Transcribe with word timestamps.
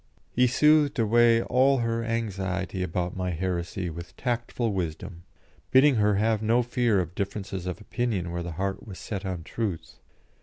He 0.31 0.47
soothed 0.47 0.97
away 0.97 1.43
all 1.43 1.77
her 1.77 2.03
anxiety 2.03 2.81
about 2.81 3.15
my 3.15 3.29
heresy 3.29 3.87
with 3.91 4.17
tactful 4.17 4.73
wisdom, 4.73 5.25
bidding 5.69 5.97
her 5.97 6.15
have 6.15 6.41
no 6.41 6.63
fear 6.63 6.99
of 6.99 7.13
differences 7.13 7.67
of 7.67 7.79
opinion 7.79 8.31
where 8.31 8.41
the 8.41 8.53
heart 8.53 8.87
was 8.87 8.97
set 8.97 9.27
on 9.27 9.43
truth. 9.43 9.99